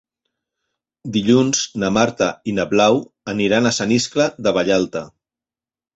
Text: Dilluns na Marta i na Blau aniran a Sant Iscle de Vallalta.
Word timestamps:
Dilluns 1.17 1.59
na 1.83 1.91
Marta 1.99 2.31
i 2.53 2.57
na 2.61 2.67
Blau 2.73 2.97
aniran 3.37 3.69
a 3.73 3.77
Sant 3.81 3.97
Iscle 3.99 4.31
de 4.47 4.59
Vallalta. 4.61 5.09